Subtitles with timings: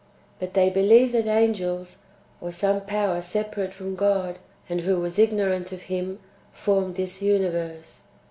[0.39, 1.99] But they believe that angels,
[2.41, 6.17] or some power separate from God, and who was ignorant of Him,
[6.51, 8.01] formed this universe.